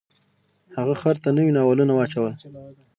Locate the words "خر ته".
1.01-1.29